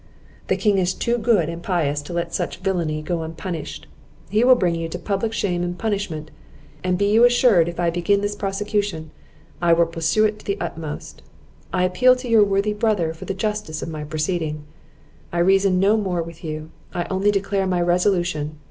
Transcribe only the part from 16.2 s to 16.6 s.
with